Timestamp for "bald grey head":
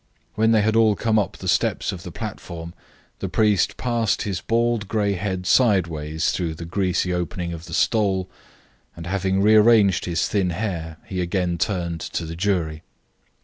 4.41-5.45